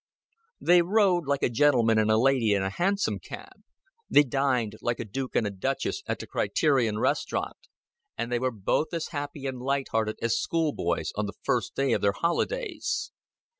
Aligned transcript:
They 0.59 0.81
rode 0.81 1.27
like 1.27 1.43
a 1.43 1.49
gentleman 1.51 1.99
and 1.99 2.09
a 2.09 2.17
lady 2.17 2.55
in 2.55 2.63
a 2.63 2.71
hansom 2.71 3.19
cab; 3.19 3.61
they 4.09 4.23
dined 4.23 4.77
like 4.81 4.99
a 4.99 5.05
duke 5.05 5.35
and 5.35 5.45
a 5.45 5.51
duchess 5.51 6.01
at 6.07 6.17
the 6.17 6.25
Criterion 6.25 6.97
restaurant; 6.97 7.67
and 8.17 8.31
they 8.31 8.39
were 8.39 8.49
both 8.49 8.87
as 8.95 9.09
happy 9.09 9.45
and 9.45 9.59
light 9.61 9.89
hearted 9.89 10.17
as 10.19 10.39
schoolboys 10.41 11.11
on 11.15 11.27
the 11.27 11.37
first 11.43 11.75
day 11.75 11.93
of 11.93 12.01
their 12.01 12.13
holidays. 12.13 13.11